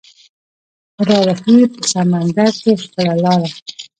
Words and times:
راوهي 1.07 1.59
په 1.73 1.81
سمندر 1.91 2.49
کې 2.61 2.71
خپله 2.83 3.13
لاره 3.23 3.49